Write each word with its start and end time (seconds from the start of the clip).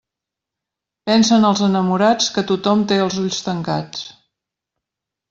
Pensen 1.11 1.43
els 1.49 1.61
enamorats 1.67 2.29
que 2.37 2.45
tothom 2.53 2.81
té 2.93 2.97
els 3.05 3.19
ulls 3.25 3.43
tancats. 3.49 4.03